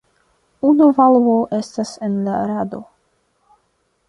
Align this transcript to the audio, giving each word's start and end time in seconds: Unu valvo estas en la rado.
Unu 0.69 0.87
valvo 0.99 1.35
estas 1.59 1.93
en 2.09 2.19
la 2.29 2.41
rado. 2.53 2.81